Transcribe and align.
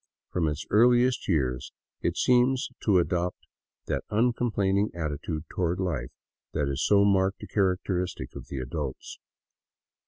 From 0.31 0.47
its 0.47 0.65
earliest 0.71 1.27
years 1.27 1.71
it 2.01 2.17
seems 2.17 2.69
to 2.85 2.97
adopt 2.97 3.45
that 3.85 4.03
uncom 4.11 4.51
plaining 4.51 4.89
attitude 4.95 5.43
toward 5.55 5.79
life 5.79 6.09
that 6.53 6.67
is 6.67 6.83
so 6.83 7.05
marked 7.05 7.43
a 7.43 7.47
characteristic 7.47 8.35
of 8.35 8.47
the 8.47 8.65
Nadults. 8.65 9.17